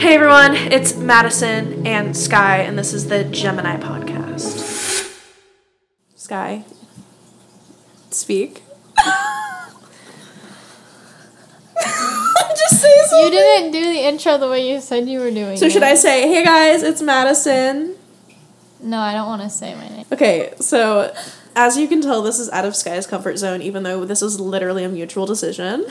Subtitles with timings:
[0.00, 5.12] Hey everyone, it's Madison and Skye, and this is the Gemini podcast.
[6.16, 6.64] Skye,
[8.10, 8.62] speak.
[11.76, 13.24] Just say something.
[13.26, 15.58] You didn't do the intro the way you said you were doing.
[15.58, 15.82] So should.
[15.82, 17.94] I say, hey guys, it's Madison?
[18.82, 20.06] No, I don't want to say my name.
[20.10, 21.14] Okay, so
[21.56, 24.38] as you can tell, this is out of Skye's comfort zone, even though this is
[24.38, 25.84] literally a mutual decision.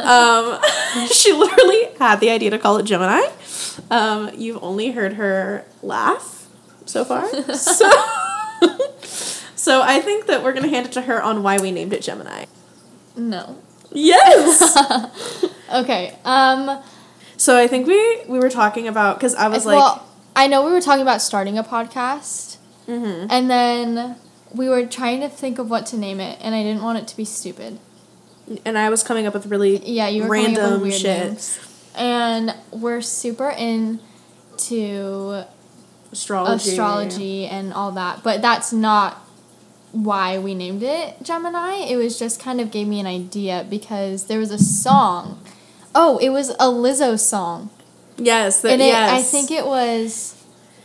[0.00, 0.58] um,
[1.12, 3.22] she literally had the idea to call it Gemini.
[3.90, 6.48] Um, you've only heard her laugh
[6.86, 7.28] so far.
[7.54, 7.90] So,
[9.54, 11.92] so I think that we're going to hand it to her on why we named
[11.92, 12.46] it Gemini.
[13.16, 13.58] No.
[13.92, 14.76] Yes!
[15.72, 16.14] Okay.
[16.24, 16.80] Um.
[17.36, 20.64] so I think we, we were talking about, because I was like, well, I know
[20.64, 22.56] we were talking about starting a podcast,
[22.86, 23.26] mhm.
[23.28, 24.16] and then
[24.56, 27.06] we were trying to think of what to name it, and I didn't want it
[27.08, 27.78] to be stupid.
[28.64, 31.24] and I was coming up with really Yeah, you were random weird shit.
[31.28, 31.58] names.
[31.96, 35.44] And we're super into
[36.12, 36.70] Astrology.
[36.70, 39.22] astrology and all that, but that's not
[39.92, 41.76] why we named it Gemini.
[41.88, 45.40] It was just kind of gave me an idea because there was a song.
[45.94, 47.70] Oh, it was a Lizzo song.
[48.18, 49.10] Yes, that, and it, yes.
[49.18, 50.34] I think it was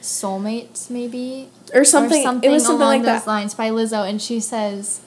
[0.01, 3.27] Soulmates, maybe or something, or something it was something along like those that.
[3.31, 5.01] lines by Lizzo, and she says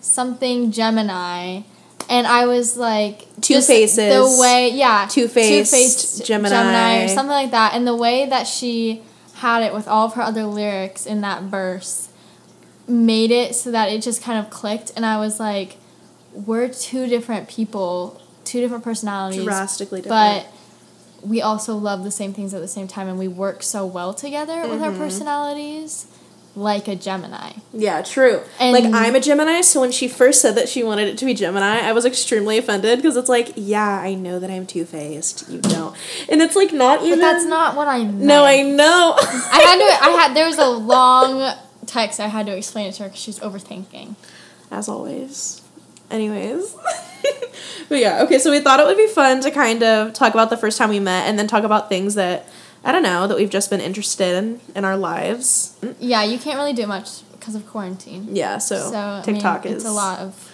[0.00, 1.62] something Gemini,
[2.10, 3.96] and I was like Two faces.
[3.96, 7.04] the way yeah Two-faced two-faced Gemini.
[7.04, 9.02] or something like that, and the way that she
[9.36, 12.08] had it with all of her other lyrics in that verse
[12.86, 15.76] made it so that it just kind of clicked, and I was like,
[16.32, 20.44] we're two different people, two different personalities, drastically different.
[20.44, 20.53] but
[21.24, 24.12] we also love the same things at the same time and we work so well
[24.14, 24.98] together with our Mm-hmm.
[25.00, 26.06] personalities
[26.56, 28.40] like a gemini yeah, true.
[28.60, 31.24] And- like I'm a Gemini, so when she first said that she wanted it to
[31.24, 34.84] be Gemini, I was extremely offended because it's like, yeah, I know that I'm two
[34.84, 35.48] faced.
[35.50, 35.96] You don't,
[36.30, 37.18] and it's like not even.
[37.18, 38.14] but that's not what i meant.
[38.20, 39.16] No, I know.
[39.18, 41.52] i had to i had there was a long
[41.86, 44.14] text i had to explain it to her because she's overthinking
[44.70, 45.60] As always.
[46.12, 46.76] Anyways.
[47.88, 50.50] but yeah, okay, so we thought it would be fun to kind of talk about
[50.50, 52.48] the first time we met and then talk about things that
[52.84, 55.76] I don't know that we've just been interested in in our lives.
[55.98, 59.66] yeah you can't really do much because of quarantine Yeah, so, so I mean, TikTok
[59.66, 60.52] is it's a lot of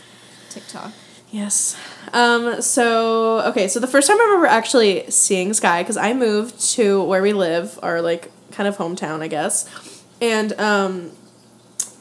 [0.50, 0.92] tiktok
[1.30, 1.76] Yes.
[2.12, 6.60] Um, so okay, so the first time I remember actually seeing Skye because I moved
[6.72, 11.12] to where we live, our like kind of hometown, I guess, and um,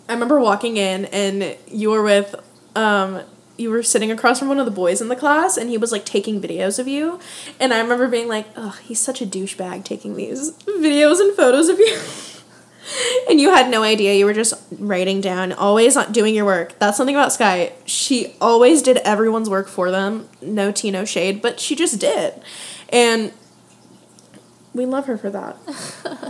[0.07, 2.35] I remember walking in and you were with
[2.75, 3.21] um.
[3.59, 5.91] You were sitting across from one of the boys in the class, and he was
[5.91, 7.19] like taking videos of you.
[7.59, 11.67] And I remember being like, "Ugh, he's such a douchebag taking these videos and photos
[11.67, 11.99] of you."
[13.29, 14.13] and you had no idea.
[14.13, 16.77] You were just writing down, always doing your work.
[16.79, 17.73] That's something about Skye.
[17.85, 20.29] She always did everyone's work for them.
[20.41, 22.41] No tea, no shade, but she just did.
[22.89, 23.33] And
[24.73, 25.57] we love her for that.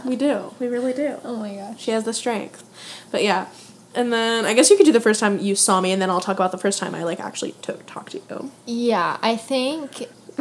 [0.05, 0.53] we do.
[0.59, 1.17] We really do.
[1.23, 2.63] oh my gosh She has the strength.
[3.11, 3.47] But yeah.
[3.95, 6.09] And then I guess you could do the first time you saw me, and then
[6.09, 8.51] I'll talk about the first time I like actually took talk to you.
[8.65, 10.07] Yeah, I think.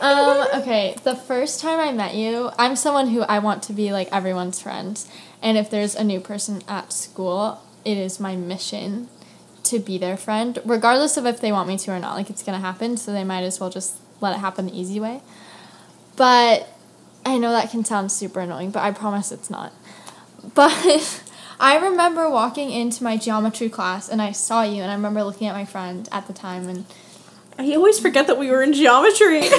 [0.00, 3.92] um, okay, the first time I met you, I'm someone who I want to be
[3.92, 5.02] like everyone's friend.
[5.42, 9.08] And if there's a new person at school, it is my mission
[9.64, 12.14] to be their friend, regardless of if they want me to or not.
[12.14, 15.00] Like, it's gonna happen, so they might as well just let it happen the easy
[15.00, 15.22] way.
[16.16, 16.68] But
[17.26, 19.72] I know that can sound super annoying, but I promise it's not.
[20.54, 21.22] But
[21.60, 25.46] I remember walking into my geometry class and I saw you, and I remember looking
[25.46, 26.84] at my friend at the time, and
[27.58, 29.40] I always forget that we were in geometry.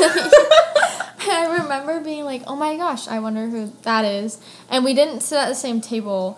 [1.28, 4.40] I remember being like, "Oh my gosh, I wonder who that is."
[4.70, 6.38] And we didn't sit at the same table,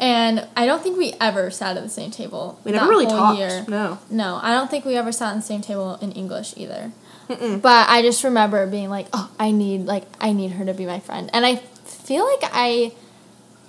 [0.00, 2.58] and I don't think we ever sat at the same table.
[2.64, 3.38] we never really talked.
[3.38, 3.64] Year.
[3.68, 3.98] No.
[4.10, 6.92] No, I don't think we ever sat on the same table in English either.
[7.28, 7.62] Mm-mm.
[7.62, 10.86] But I just remember being like, "Oh, I need like I need her to be
[10.86, 12.92] my friend," and I feel like I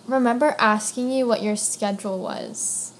[0.07, 2.91] remember asking you what your schedule was.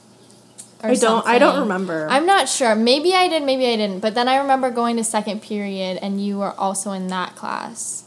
[0.84, 1.25] I don't.
[1.28, 2.07] I don't remember.
[2.09, 2.73] I'm not sure.
[2.75, 4.00] Maybe I did, maybe I didn't.
[4.00, 8.06] But then I remember going to second period and you were also in that class.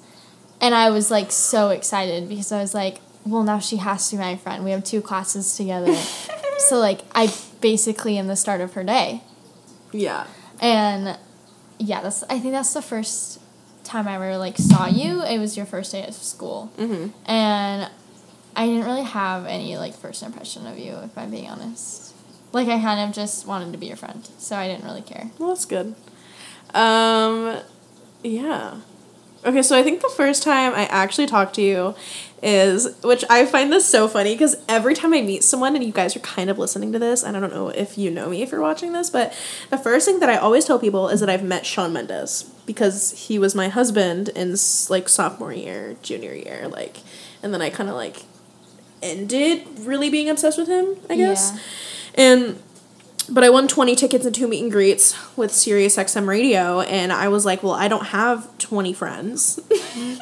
[0.60, 4.16] And I was like so excited because I was like, well, now she has to
[4.16, 4.64] be my friend.
[4.64, 5.94] We have two classes together.
[6.58, 9.22] so, like, I basically am the start of her day.
[9.92, 10.26] yeah.
[10.60, 11.18] And
[11.78, 13.40] yeah, that's I think that's the first
[13.82, 15.22] time I ever like saw you.
[15.22, 16.72] It was your first day at school.
[16.78, 17.30] Mm-hmm.
[17.30, 17.90] And
[18.56, 22.14] I didn't really have any like first impression of you, if I'm being honest.
[22.52, 25.30] Like I kind of just wanted to be your friend, so I didn't really care.
[25.38, 25.94] Well, that's good.
[26.72, 27.60] Um,
[28.22, 28.76] yeah.
[29.44, 31.94] Okay, so I think the first time I actually talked to you
[32.42, 35.92] is, which I find this so funny because every time I meet someone and you
[35.92, 38.42] guys are kind of listening to this, and I don't know if you know me
[38.42, 39.36] if you're watching this, but
[39.68, 43.26] the first thing that I always tell people is that I've met Shawn Mendes because
[43.28, 44.56] he was my husband in
[44.88, 46.98] like sophomore year, junior year, like,
[47.42, 48.24] and then I kind of like
[49.04, 51.52] ended really being obsessed with him, I guess.
[51.54, 51.60] Yeah.
[52.16, 52.62] And
[53.28, 57.12] but I won 20 tickets and two meet and greets with Sirius XM Radio and
[57.12, 59.58] I was like, well, I don't have 20 friends.
[59.70, 60.20] and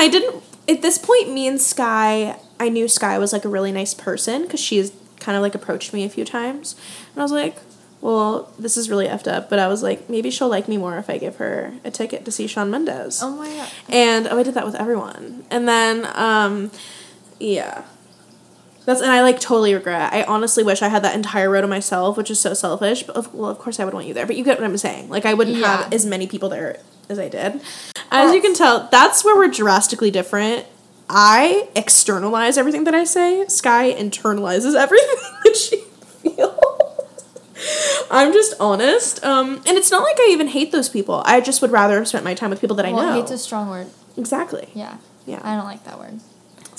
[0.00, 3.70] I didn't at this point me and Skye, I knew Skye was like a really
[3.70, 6.74] nice person cuz she's kind of like approached me a few times.
[7.12, 7.56] And I was like,
[8.00, 10.98] well, this is really effed up, but I was like, maybe she'll like me more
[10.98, 13.22] if I give her a ticket to see Shawn Mendes.
[13.22, 13.70] Oh my god.
[13.88, 15.44] And oh, I did that with everyone.
[15.50, 16.70] And then, um,
[17.40, 17.84] yeah.
[18.86, 20.12] That's and I like totally regret.
[20.12, 23.02] I honestly wish I had that entire row to myself, which is so selfish.
[23.02, 24.26] But of, well, of course I would want you there.
[24.26, 25.08] But you get what I'm saying.
[25.08, 25.84] Like I wouldn't Yeah.
[25.84, 26.78] have as many people there
[27.08, 27.62] as I did.
[28.10, 30.66] As you can tell, that's where we're drastically different.
[31.08, 33.46] I externalize everything that I say.
[33.48, 35.76] Skye internalizes everything that she
[36.22, 36.58] feels.
[38.10, 39.24] I'm just honest.
[39.24, 41.22] Um, and it's not like I even hate those people.
[41.24, 43.14] I just would rather have spent my time with people that I know.
[43.14, 43.86] hate's a strong word.
[44.18, 44.68] exactly.
[44.74, 44.98] Yeah.
[45.26, 45.40] Yeah.
[45.42, 46.20] I don't like that word.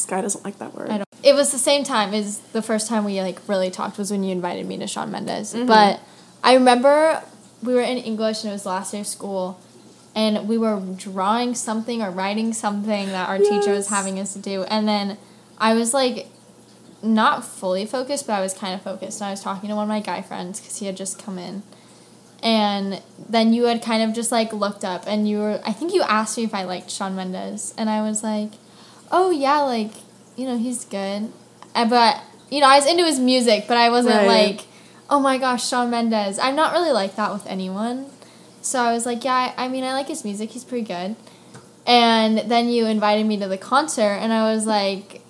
[0.06, 0.90] Skye doesn't like that word.
[0.90, 1.10] I don't.
[1.24, 4.24] It was the same time as the first time we like really talked was when
[4.24, 5.54] you invited me to Shawn Mendes.
[5.54, 5.66] Mm-hmm.
[5.66, 6.00] But
[6.44, 7.22] I remember
[7.62, 9.60] we were in English and it was last day of school,
[10.14, 14.64] and we were drawing something or writing something that our teacher was having us do,
[14.64, 15.18] and then
[15.58, 16.28] I was like.
[17.04, 19.22] Not fully focused, but I was kind of focused.
[19.22, 21.38] And I was talking to one of my guy friends because he had just come
[21.38, 21.62] in,
[22.42, 25.62] and then you had kind of just like looked up, and you were.
[25.64, 28.54] I think you asked me if I liked Shawn Mendes, and I was like,
[29.12, 29.92] "Oh yeah, like
[30.36, 31.32] you know he's good,"
[31.74, 34.28] Uh, but you know I was into his music, but I wasn't Right.
[34.58, 34.68] like,
[35.10, 38.08] "Oh my gosh, Shawn Mendes." I'm not really like that with anyone,
[38.62, 40.52] so I was like, "Yeah, I, I mean I like his music.
[40.52, 41.16] He's pretty good."
[41.88, 45.22] And then you invited me to the concert, and I was like,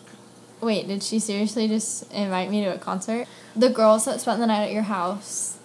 [0.62, 4.48] "Wait, did she seriously just invite me to a concert?" The girls that spent the
[4.48, 5.57] night at your house,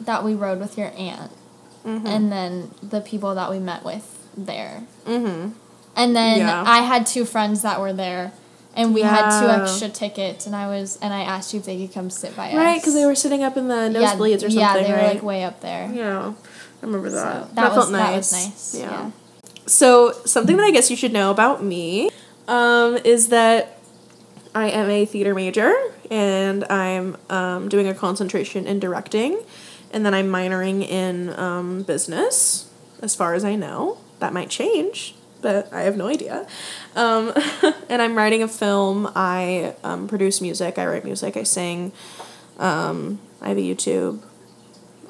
[0.00, 1.32] that we rode with your aunt,
[1.84, 2.06] Mm-hmm.
[2.06, 4.82] and then the people that we met with there.
[5.06, 5.50] mm-hmm.
[5.96, 6.62] And then Yeah.
[6.66, 8.32] I had two friends that were there,
[8.74, 10.46] and we had two extra tickets.
[10.46, 12.54] And I was, and I asked you if they could come sit by us.
[12.54, 15.02] Right, because they were sitting up in the Yeah, nosebleeds or something, Yeah, they right?
[15.02, 15.90] were like way up there.
[15.92, 16.32] yeah,
[16.82, 17.18] I remember that.
[17.32, 18.30] So that, that, was felt nice.
[18.30, 18.74] that was nice.
[18.80, 19.10] Yeah.
[19.66, 22.10] So something that I guess you should know about me
[22.46, 23.78] um, is that
[24.54, 25.74] I am a theater major
[26.10, 29.40] and I'm um, doing a concentration in directing,
[29.92, 32.70] and then I'm minoring in um, business.
[33.02, 35.14] As far as I know, that might change,
[35.46, 36.44] but I have no idea.
[36.96, 37.32] Um,
[37.88, 39.08] and I'm writing a film.
[39.14, 40.76] I um, produce music.
[40.76, 41.36] I write music.
[41.36, 41.92] I sing.
[42.58, 44.24] Um, I have a YouTube.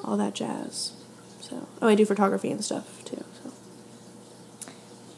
[0.03, 0.91] All that jazz.
[1.39, 3.23] So oh, I do photography and stuff too.
[3.41, 3.51] So.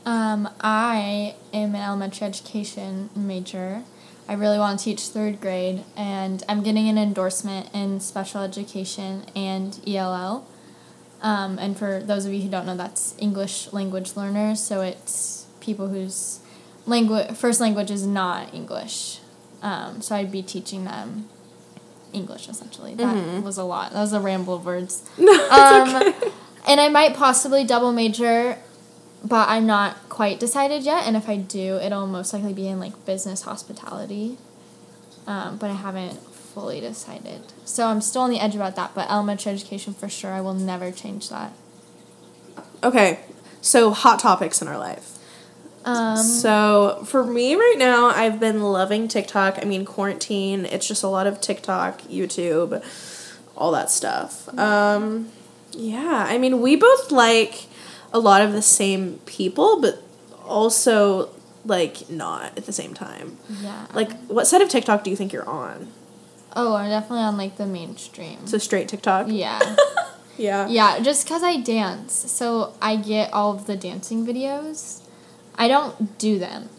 [0.05, 3.83] Um, I am an elementary education major.
[4.25, 9.25] I really want to teach third grade, and I'm getting an endorsement in special education
[9.35, 10.47] and ELL.
[11.21, 14.59] Um, and for those of you who don't know, that's English language learners.
[14.61, 16.39] So it's people whose
[16.85, 19.19] language first language is not English.
[19.61, 21.27] Um, so I'd be teaching them
[22.13, 22.95] English essentially.
[22.95, 23.91] That was a lot.
[23.91, 25.03] That was a ramble of words.
[25.17, 26.31] No, it's Um, okay.
[26.67, 28.57] and I might possibly double major,
[29.23, 31.05] but I'm not quite decided yet.
[31.05, 34.37] And if I do, it'll most likely be in like business hospitality.
[35.27, 36.17] Um, but I haven't
[36.59, 37.41] fully decided.
[37.65, 38.93] So I'm still on the edge about that.
[38.93, 41.53] But elementary education for sure, I will never change that.
[42.83, 43.19] Okay,
[43.61, 45.17] so hot topics in our life.
[45.85, 49.59] Um, So for me right now, I've been loving TikTok.
[49.61, 50.65] I mean, quarantine.
[50.65, 52.83] It's just a lot of TikTok, YouTube,
[53.55, 54.47] all that stuff.
[54.57, 55.29] Um,
[55.71, 57.65] yeah, I mean, we both like
[58.11, 60.01] a lot of the same people, but
[60.45, 61.29] also
[61.65, 63.37] like not at the same time.
[63.61, 63.85] yeah.
[63.93, 65.91] Like, what side of TikTok do you think you're on?
[66.55, 68.45] Oh, I'm definitely on like the mainstream.
[68.47, 69.27] So straight TikTok.
[69.29, 69.75] yeah.
[70.37, 70.69] Yeah.
[70.69, 72.13] Yeah, just because I dance.
[72.13, 75.01] So I get all of the dancing videos.
[75.55, 76.69] I don't do them,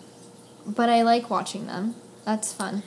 [0.66, 1.94] but I like watching them.
[2.24, 2.82] That's fun.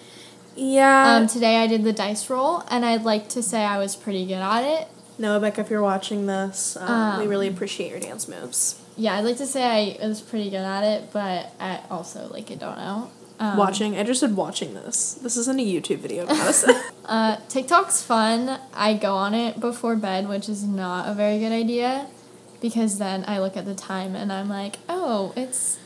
[0.56, 1.16] Yeah.
[1.18, 4.25] Um, today I did the dice roll, and I'd like to say I was pretty
[4.25, 4.88] good at it.
[5.20, 8.82] no, Becca, if you're watching this, um, we Um, really appreciate your dance moves.
[8.98, 12.50] Yeah, I'd like to say I was pretty good at it, but I also like
[12.50, 13.12] I don't know.
[13.44, 13.98] Um, watching.
[13.98, 15.16] I just said watching this.
[15.16, 16.76] This isn't a YouTube video, Madison.
[17.04, 18.62] Uh, TikTok's fun.
[18.74, 22.08] I go on it before bed, which is not a very good idea,
[22.62, 25.78] because then I look at the time and I'm like, oh, it's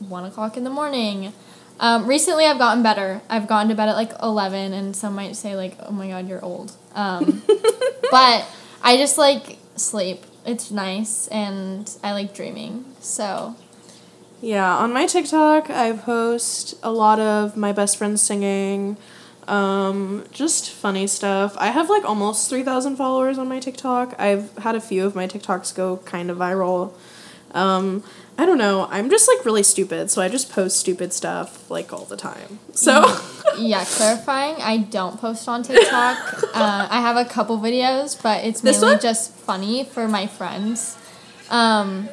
[0.00, 1.32] one o'clock in the morning.
[1.78, 3.22] Um, recently, I've gotten better.
[3.30, 6.28] I've gotten to bed at like eleven, and some might say like, oh my god,
[6.28, 6.72] you're old.
[6.96, 7.44] Um,
[8.10, 8.44] but
[8.82, 12.84] I just like sleep it's nice and I like dreaming.
[13.00, 13.56] So
[14.44, 18.98] Yeah, on my TikTok, I post a lot of my best friends singing,
[19.48, 21.56] um, just funny stuff.
[21.56, 24.14] I have like almost 3,000 followers on my TikTok.
[24.18, 26.92] I've had a few of my TikToks go kind of viral.
[27.52, 28.04] Um,
[28.36, 28.86] I don't know.
[28.90, 32.58] I'm just like really stupid, so I just post stupid stuff like all the time.
[32.74, 33.18] So,
[33.58, 36.44] yeah, clarifying, I don't post on TikTok.
[36.54, 39.00] uh, I have a couple videos, but it's This mainly one?
[39.00, 40.98] just funny for my friends.
[41.48, 42.10] Um,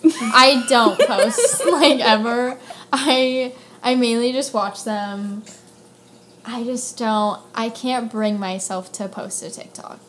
[0.20, 2.58] I don't post like ever.
[2.92, 5.42] I I mainly just watch them.
[6.44, 7.40] I just don't.
[7.54, 10.00] I can't bring myself to post a TikTok.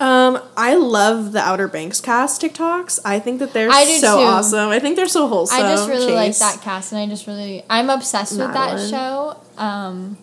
[0.00, 3.00] um, I love the Outer Banks cast TikToks.
[3.04, 4.24] I think that they're so too.
[4.24, 4.68] awesome.
[4.68, 5.58] I think they're so wholesome.
[5.58, 9.40] I just really like that cast, and I just really I'm obsessed with that show.
[9.56, 10.18] Um,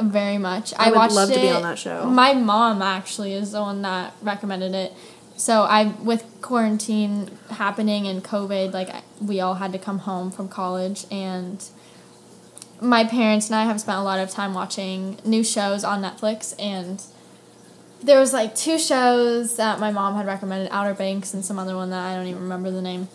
[0.00, 0.74] very much.
[0.76, 2.04] I I, would watched love to be on that show.
[2.06, 4.92] My mom actually is the one that recommended it.
[5.36, 10.48] So I with quarantine happening and COVID, like we all had to come home from
[10.48, 11.64] college, and
[12.80, 16.54] my parents and I have spent a lot of time watching new shows on Netflix
[16.58, 17.02] and.
[18.02, 21.74] There was like two shows that my mom had recommended, Outer Banks and some other
[21.74, 23.08] one that I don't even remember the name.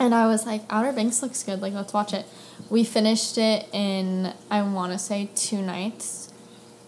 [0.00, 1.62] And I was like, Outer Banks looks good.
[1.62, 2.26] Like, let's watch it.
[2.68, 6.21] We finished it in, I want to say, two nights.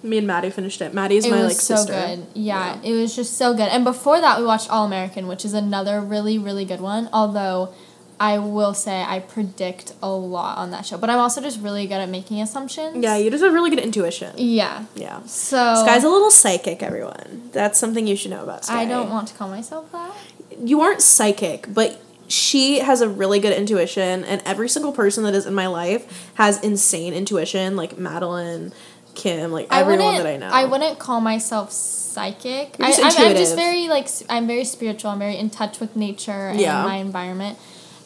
[0.04, 0.92] Me and Maddie finished it.
[0.92, 1.92] Maddie's it my was like so sister.
[1.92, 2.26] good.
[2.34, 3.68] Yeah, it was just so good.
[3.68, 7.08] And before that, we watched All American, which is another really, really good one.
[7.10, 7.72] Although,
[8.20, 10.98] I will say I predict a lot on that show.
[10.98, 13.02] But I'm also just really good at making assumptions.
[13.02, 14.34] Yeah, you just have really good intuition.
[14.36, 14.84] Yeah.
[14.94, 15.22] Yeah.
[15.24, 15.82] So.
[15.82, 17.48] Skye's a little psychic, everyone.
[17.52, 18.82] That's something you should know about Skye.
[18.82, 20.12] I don't want to call myself that.
[20.58, 25.34] You aren't psychic, but she has a really good intuition, and every single person that
[25.34, 28.72] is in my life has insane intuition, like Madeline,
[29.14, 30.48] Kim, like everyone wouldn't, that I know.
[30.52, 32.78] I wouldn't call myself psychic.
[32.78, 35.10] You're I, just I'm, I'm just very like I'm very spiritual.
[35.10, 36.82] I'm very in touch with nature and Yeah.
[36.82, 37.58] my environment,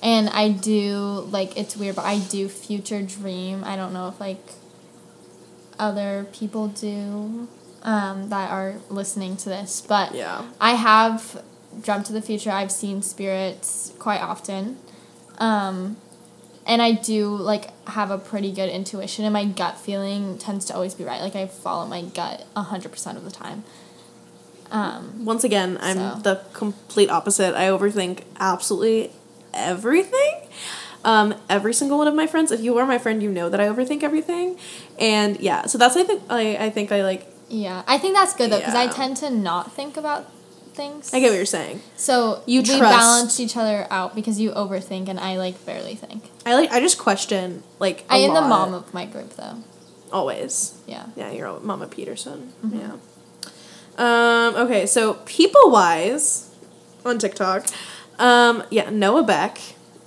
[0.02, 3.64] and I do like it's weird, but I do future dream.
[3.64, 4.44] I don't know if like
[5.78, 7.48] other people do
[7.82, 10.44] um, that are listening to this, but Yeah.
[10.60, 11.42] I have
[11.82, 12.50] dreamt to the future.
[12.50, 14.78] I've seen spirits quite often.
[15.38, 15.96] Um,
[16.68, 20.74] and I do like have a pretty good intuition and my gut feeling tends to
[20.74, 21.20] always be right.
[21.22, 23.64] Like I follow my gut 100% of the time.
[24.70, 26.20] Um, Once again, I'm So.
[26.22, 27.54] the complete opposite.
[27.56, 29.12] I overthink absolutely
[29.54, 30.42] everything.
[31.04, 32.52] Um, every single one of my friends.
[32.52, 34.58] If you are my friend, you know that I overthink everything,
[34.98, 35.64] and yeah.
[35.66, 37.26] So that's I think I I think I like.
[37.48, 40.26] yeah, I think that's good though because I tend to not think about
[40.78, 41.12] things.
[41.12, 41.82] I get what you're saying.
[41.96, 45.94] So You we trust- balance each other out because you overthink and I like barely
[45.94, 46.22] think.
[46.46, 46.70] I like.
[46.72, 48.04] I just question like.
[48.08, 49.56] I am the mom of my group though.
[50.12, 50.80] always.
[50.86, 51.06] Yeah.
[51.16, 52.52] Yeah, you're Mama Peterson.
[52.64, 52.78] Mm-hmm.
[52.80, 52.96] Yeah.
[53.98, 56.48] Um, okay, so people wise
[57.04, 57.66] on TikTok,
[58.20, 59.58] um, yeah, Noah Beck,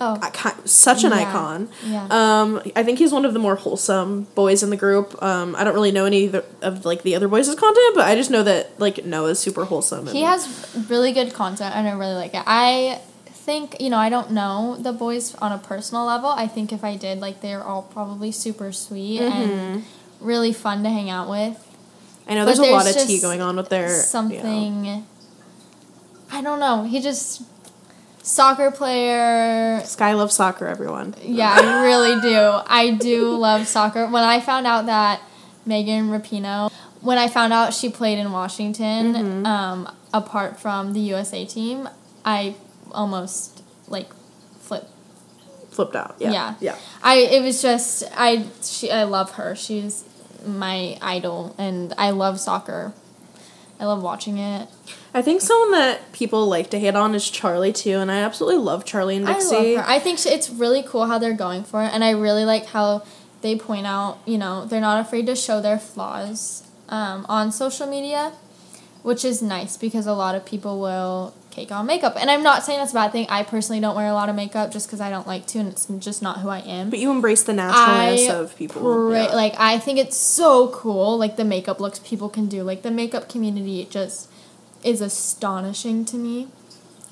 [0.04, 0.18] Oh.
[0.66, 1.70] Such an Yeah, icon.
[1.86, 2.08] yeah.
[2.10, 5.22] Um, I think he's one of the more wholesome boys in the group.
[5.22, 6.26] Um, I don't really know any
[6.62, 10.08] of, like the other boys' content, but I just know that like Noah's super wholesome.
[10.08, 12.44] He has really good content and I really like it.
[12.48, 16.30] I think, you know, I don't know the boys on a personal level.
[16.30, 19.32] I think if I did, like, they're all probably super sweet Mm-hmm.
[19.52, 19.84] and
[20.20, 21.58] really fun to hang out with.
[22.28, 24.02] I know but there's a lot of tea going on with their you know.
[24.04, 25.06] Something.
[26.32, 26.84] I don't know.
[26.84, 27.42] He just.
[28.24, 29.82] Soccer player.
[29.84, 31.16] Skye loves soccer, everyone.
[31.24, 32.60] Yeah, I really do.
[32.68, 34.06] I do love soccer.
[34.08, 35.22] When I found out that
[35.66, 39.46] Megan Rapinoe, when I found out she played in Washington, Mm-hmm.
[39.46, 41.90] um, apart from the USA team,
[42.24, 42.56] I
[42.92, 44.12] almost like
[44.60, 44.90] flipped.
[45.72, 46.16] Flipped out.
[46.20, 46.32] Yeah.
[46.32, 46.56] Yeah.
[46.60, 46.76] Yeah.
[47.02, 49.56] I it was just I she I love her.
[49.56, 50.04] She's
[50.46, 52.94] my idol, and I love soccer.
[53.82, 54.70] I love watching it.
[55.12, 58.60] I think someone that people like to hate on is Charlie too, and I absolutely
[58.60, 59.56] love Charlie and Dixie.
[59.56, 59.92] I love her.
[59.92, 63.04] I think it's really cool how they're going for it, and I really like how
[63.42, 67.88] they point out, you know, they're not afraid to show their flaws um, on social
[67.88, 68.34] media,
[69.02, 72.16] which is nice because a lot of people will cake on makeup.
[72.20, 73.28] And I'm not saying that's a bad thing.
[73.30, 75.68] I personally don't wear a lot of makeup just because I don't like to, and
[75.68, 76.90] it's just not who I am.
[76.90, 78.82] But you embrace the naturalness I of people.
[78.82, 79.36] Pra- yeah.
[79.36, 82.64] Like I think it's so cool, like the makeup looks people can do.
[82.64, 84.30] Like the makeup community just
[84.84, 86.48] is astonishing to me.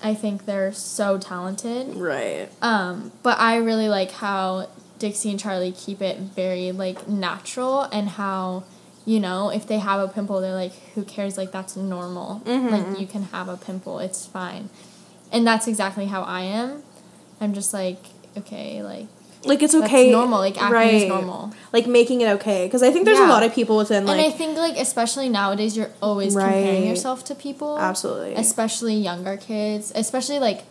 [0.01, 1.95] I think they're so talented.
[1.95, 2.49] right.
[2.61, 8.09] Um, but I really like how Dixie and Charlie keep it very like natural and
[8.09, 8.63] how
[9.09, 11.35] you know if they have a pimple they're like who cares?
[11.35, 12.41] Like that's normal.
[12.45, 12.67] Mm-hmm.
[12.67, 13.97] Like you can have a pimple.
[13.97, 14.69] It's fine.
[15.31, 16.83] And that's exactly how I am.
[17.41, 17.97] I'm just like
[18.37, 19.07] okay like
[19.45, 20.37] like it's okay normal.
[20.39, 21.51] Like acne is normal.
[21.73, 22.67] like making it okay.
[22.67, 25.27] Because i think there's a lot of people within like and I think like especially
[25.27, 27.79] nowadays you're always comparing yourself to people.
[27.79, 28.35] absolutely.
[28.35, 29.91] Especially younger kids.
[29.95, 30.65] Especially like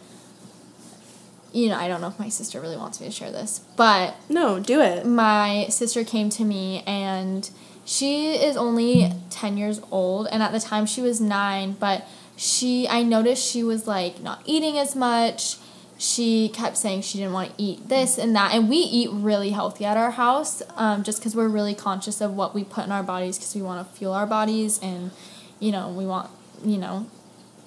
[1.51, 4.15] you know, I don't know if my sister really wants me to share this, but
[4.29, 5.07] no do it.
[5.07, 7.51] my sister came to me and
[7.91, 12.87] she is only 10 years old and at the time she was 9 but she
[12.89, 15.57] i noticed she was like not eating as much
[15.97, 19.51] she kept saying she didn't want to eat this and that and we eat really
[19.51, 22.93] healthy at our house um, just because we're really conscious of what we put in
[22.93, 25.11] our bodies because we want to fuel our bodies and
[25.59, 26.29] you know we want
[26.65, 27.07] you know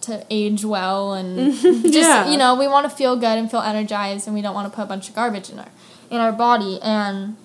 [0.01, 2.31] to age well and just Yeah.
[2.31, 4.75] you know we want to feel good and feel energized and we don't want to
[4.75, 5.71] put a bunch of garbage in our
[6.09, 7.35] in our body and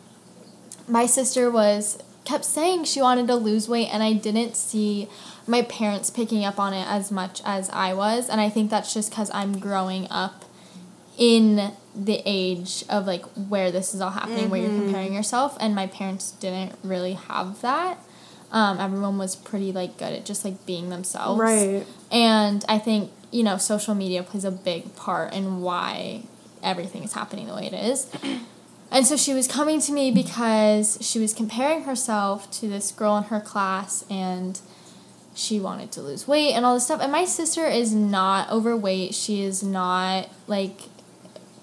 [0.86, 5.08] my sister was kept saying she wanted to lose weight and I didn't see
[5.46, 8.28] my parents picking up on it as much as I was.
[8.28, 10.44] And I think that's just cuz I'm growing up
[11.16, 15.74] in the age of like where this is all happening where you're comparing yourself and
[15.74, 17.98] my parents didn't really have that.
[18.52, 21.40] Um, everyone was pretty like good at just like being themselves.
[21.40, 21.86] Right.
[22.10, 26.24] And I think, you know, social media plays a big part in why
[26.62, 28.10] everything is happening the way it is.
[28.96, 33.18] And so she was coming to me because she was comparing herself to this girl
[33.18, 34.58] in her class and
[35.34, 37.02] she wanted to lose weight and all this stuff.
[37.02, 39.14] And my sister is not overweight.
[39.14, 40.80] She is not like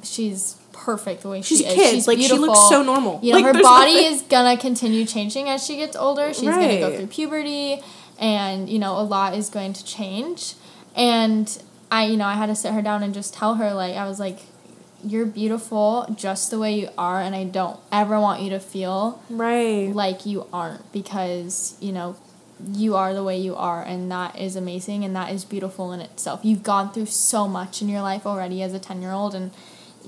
[0.04, 1.76] she's perfect the way she's she a is.
[1.76, 4.56] kid She's like she looks so normal You know, like, her body nothing- is gonna
[4.56, 6.36] continue changing as she gets older.
[6.36, 7.82] She's gonna go through puberty,
[8.20, 10.54] and you know, a lot is going to change.
[10.96, 11.50] And
[11.92, 14.08] I, you know, I had to sit her down and just tell her, like, I
[14.08, 14.38] was like,
[15.04, 19.22] "You're beautiful just the way you are, and I don't ever want you to feel
[19.30, 22.16] right like you aren't because you know."
[22.72, 26.00] You are the way you are, and that is amazing, and that is beautiful in
[26.00, 26.42] itself.
[26.44, 29.52] You've gone through so much in your life already as a 10 year old, and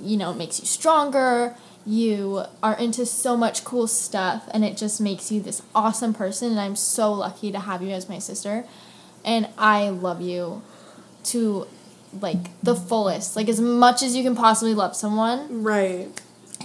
[0.01, 1.55] you know, it makes you stronger.
[1.85, 6.51] You are into so much cool stuff, and it just makes you this awesome person.
[6.51, 8.65] And I'm so lucky to have you as my sister.
[9.23, 10.61] And I love you
[11.25, 11.67] to
[12.21, 15.63] like the fullest, like as much as you can possibly love someone.
[15.63, 16.07] right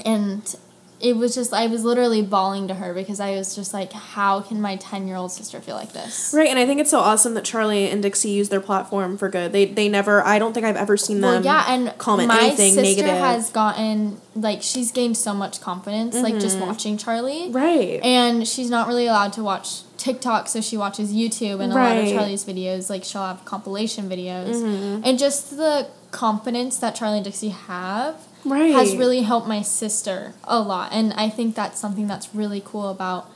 [0.04, 0.56] And
[1.00, 4.40] it was just, I was literally bawling to her because I was just like, how
[4.42, 6.32] can my 10 year old sister feel like this?
[6.36, 9.28] Right, and I think it's so awesome that Charlie and Dixie use their platform for
[9.28, 9.52] good.
[9.52, 10.22] They they never.
[10.26, 11.42] I don't think I've ever seen them.
[11.42, 13.18] Well, yeah, and comment my anything sister negative.
[13.20, 16.66] has gotten like she's gained so much confidence, like just Mm-hmm.
[16.66, 17.50] watching Charlie.
[17.50, 18.00] right.
[18.02, 21.96] And she's not really allowed to watch TikTok, so she watches YouTube and a lot
[21.96, 22.90] of Charlie's videos.
[22.90, 25.02] Like she'll have compilation videos, Mm-hmm.
[25.04, 28.72] and just the confidence that Charlie and Dixie have right.
[28.72, 30.92] has really helped my sister a lot.
[30.92, 33.30] And I think that's something that's really cool about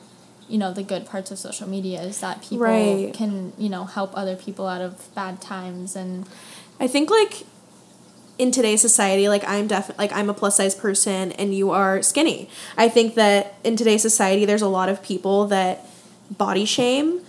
[0.47, 3.15] you know the good parts of social media is that people Right.
[3.15, 6.27] can you know help other people out of bad times and
[6.79, 7.45] I think like
[8.37, 12.03] in today's society, like I'm definitely like I'm a plus size person and you are
[12.03, 12.49] skinny.
[12.77, 15.87] I think that in today's society, there's a lot of people that
[16.31, 17.21] body shame,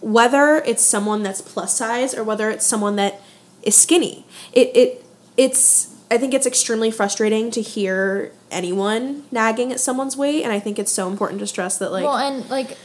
[0.00, 3.20] whether it's someone that's plus size or whether it's someone that
[3.62, 4.26] is skinny.
[4.52, 5.04] It it
[5.36, 10.58] it's I think it's extremely frustrating to hear anyone nagging at someone's weight, and I
[10.58, 12.76] think it's so important to stress that like well, and like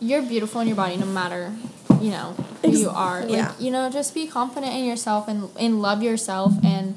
[0.00, 1.52] you're beautiful in your body no matter
[2.00, 2.32] you know
[2.62, 3.20] who you are.
[3.20, 3.52] Like yeah.
[3.58, 6.54] you know, just be confident in yourself and and love yourself.
[6.64, 6.96] And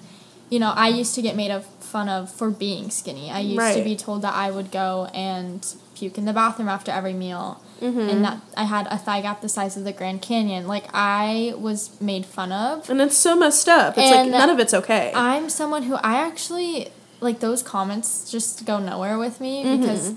[0.49, 3.29] you know, I used to get made of fun of for being skinny.
[3.29, 6.91] I used to be told that I would go and puke in the bathroom after
[6.91, 7.61] every meal.
[7.81, 7.99] Mm-hmm.
[7.99, 10.67] And that I had a thigh gap the size of the Grand Canyon.
[10.67, 12.89] Like I was made fun of.
[12.89, 13.97] and it's so messed up.
[13.97, 15.11] It's And like none of it's okay.
[15.15, 19.81] I'm someone who I actually like those comments just go nowhere with me Mm-hmm.
[19.81, 20.13] because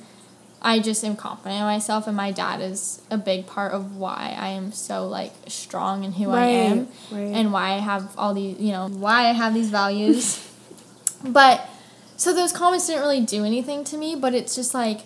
[0.63, 4.35] I just am confident in myself and my dad is a big part of why
[4.39, 7.21] I am so like strong in who I am right.
[7.21, 10.43] and why I have all these you know why I have these values.
[11.25, 11.69] but
[12.17, 15.01] so those comments didn't really do anything to me, but it's just like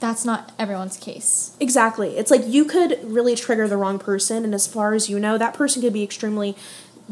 [0.00, 1.54] that's not everyone's case.
[1.60, 2.16] Exactly.
[2.16, 5.38] It's like you could really trigger the wrong person, and as far as you know,
[5.38, 6.56] that person could be extremely,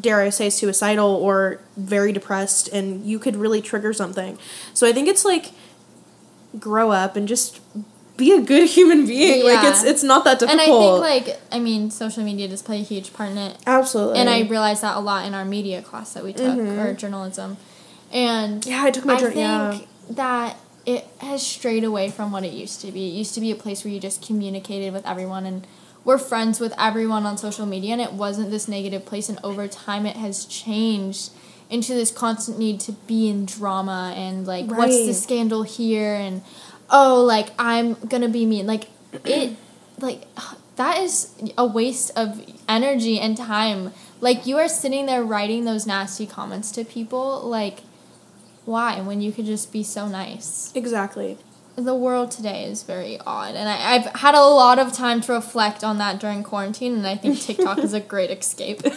[0.00, 4.38] dare I say, suicidal or very depressed, and you could really trigger something.
[4.74, 5.52] So I think it's like
[6.58, 7.60] grow up and just
[8.16, 9.44] be a good human being.
[9.44, 10.60] Like it's it's not that difficult.
[10.60, 11.04] And.
[11.04, 13.58] I think like I mean social media does play a huge part in it.
[13.66, 14.18] Absolutely.
[14.18, 16.96] and I realized that a lot in our media class that we took or mm-hmm.
[16.96, 17.58] journalism,
[18.12, 19.80] and yeah, I took my I jour- think yeah.
[20.10, 20.56] that
[20.88, 23.10] it has strayed away from what it used to be.
[23.10, 25.66] It used to be a place where you just communicated with everyone and
[26.02, 29.28] were friends with everyone on social media, and it wasn't this negative place.
[29.28, 31.32] And over time, it has changed
[31.68, 36.14] into this constant need to be in drama and like, what's the scandal here?
[36.14, 36.40] And
[36.88, 38.66] oh, like I'm gonna be mean.
[38.66, 38.88] Like
[39.26, 39.56] it,
[40.00, 40.22] like
[40.76, 43.92] that is a waste of energy and time.
[44.22, 47.80] Like you are sitting there writing those nasty comments to people, like
[48.68, 50.70] why when you could just be so nice?
[50.74, 51.38] Exactly.
[51.76, 55.32] The world today is very odd, and I, I've had a lot of time to
[55.32, 58.82] reflect on that during quarantine, and I think TikTok is a great escape.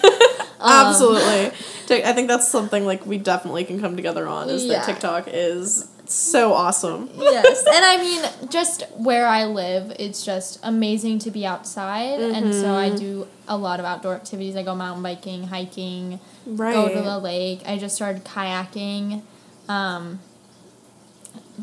[0.63, 1.57] Um, Absolutely.
[2.05, 4.73] I think that's something like we definitely can come together on is Yeah.
[4.77, 7.09] that TikTok is so awesome.
[7.17, 12.53] yes, and I mean, just where I live, it's just amazing to be outside, and
[12.53, 14.55] so I do a lot of outdoor activities.
[14.55, 16.73] I go mountain biking, hiking, Right.
[16.73, 17.61] go to the lake.
[17.65, 19.23] I just started kayaking,
[19.71, 20.19] um,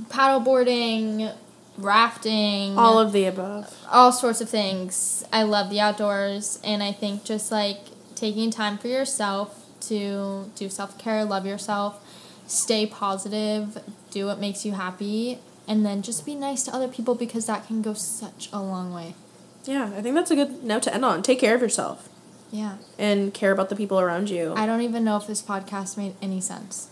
[0.09, 1.35] paddleboarding,
[1.77, 3.75] rafting, All of the above.
[3.91, 5.25] all sorts of things.
[5.33, 7.79] I love the outdoors, and I think just like
[8.15, 12.03] taking time for yourself to do self care, love yourself,
[12.47, 13.79] stay positive,
[14.11, 17.67] do what makes you happy, and then just be nice to other people because that
[17.67, 19.15] can go such a long way.
[19.65, 21.23] Yeah, I think that's a good note to end on.
[21.23, 22.09] Take care of yourself
[22.51, 22.77] Yeah.
[22.99, 24.55] and care about the people around you.
[24.57, 26.89] I don't even know if this podcast made any sense.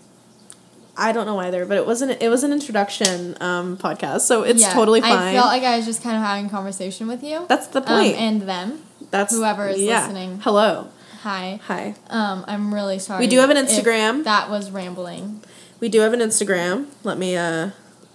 [0.98, 2.22] I don't know either, but it wasn't.
[2.22, 5.12] it was an introduction um, podcast, so it's Yeah, totally fine.
[5.12, 7.44] I felt like I was just kind of having a conversation with you.
[7.48, 8.16] That's the um, point.
[8.16, 8.80] and them.
[9.10, 10.00] That's whoever is yeah.
[10.02, 10.40] listening.
[10.40, 10.88] Hello,
[11.22, 11.60] Hi.
[11.66, 11.94] hi.
[12.08, 13.20] Um, I'm really sorry.
[13.20, 14.24] We do have an Instagram.
[14.24, 15.42] That was rambling.
[15.80, 16.86] We do have an Instagram.
[17.04, 17.36] Let me.
[17.36, 17.70] uh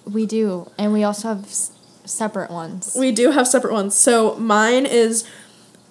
[0.05, 1.71] We do, and we also have s-
[2.05, 2.95] separate ones.
[2.97, 3.93] We do have separate ones.
[3.95, 5.23] So mine is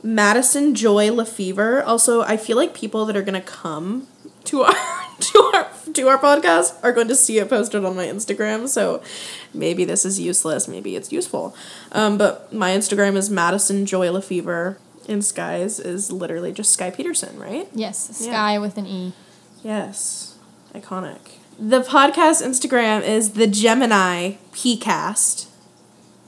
[0.03, 1.85] Madison Joy LeFever.
[1.87, 4.07] Also, I feel like people that are gonna come
[4.44, 4.74] to our
[5.33, 8.69] to our to our podcast are going to see it posted on my Instagram.
[8.69, 9.03] So
[9.53, 10.69] maybe this is useless.
[10.69, 11.55] Maybe it's useful.
[11.93, 14.77] Um, but my Instagram is Madison Joy LeFever.
[15.09, 17.69] And Skye's is literally just Skye Peterson, right?
[17.75, 18.31] yes, Yeah.
[18.33, 19.13] sky with an e.
[19.65, 20.37] Yes.
[20.75, 21.19] Iconic.
[21.59, 25.47] The podcast Instagram is the Gemini PCast.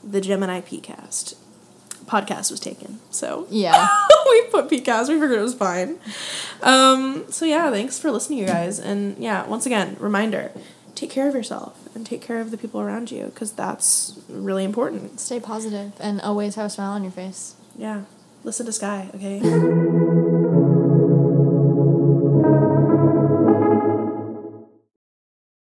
[0.02, 1.36] The Gemini PCast.
[2.06, 3.00] Podcast was taken.
[3.10, 3.86] So Yeah.
[4.30, 5.08] we put PCast.
[5.08, 5.98] We figured it was fine.
[6.62, 8.78] Um, so yeah, thanks for listening, you guys.
[8.78, 10.52] And yeah, once again, reminder:
[10.94, 14.64] take care of yourself and take care of the people around you because that's really
[14.64, 15.20] important.
[15.20, 17.54] Stay positive and always have a smile on your face.
[17.76, 18.02] Yeah,
[18.44, 19.10] listen to Skye.
[19.14, 20.30] Okay.